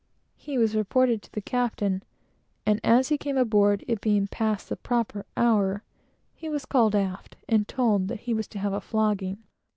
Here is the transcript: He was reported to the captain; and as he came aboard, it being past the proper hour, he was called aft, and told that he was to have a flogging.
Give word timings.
He 0.35 0.57
was 0.57 0.75
reported 0.75 1.21
to 1.21 1.31
the 1.31 1.41
captain; 1.43 2.01
and 2.65 2.79
as 2.83 3.09
he 3.09 3.19
came 3.19 3.37
aboard, 3.37 3.83
it 3.87 4.01
being 4.01 4.25
past 4.27 4.67
the 4.69 4.75
proper 4.75 5.27
hour, 5.37 5.83
he 6.33 6.49
was 6.49 6.65
called 6.65 6.95
aft, 6.95 7.35
and 7.47 7.67
told 7.67 8.07
that 8.07 8.21
he 8.21 8.33
was 8.33 8.47
to 8.47 8.57
have 8.57 8.73
a 8.73 8.81
flogging. 8.81 9.43